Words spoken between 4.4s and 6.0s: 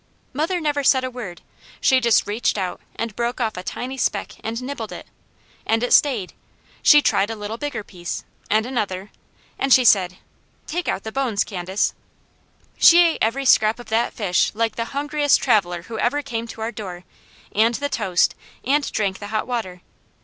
and nibbled it, and it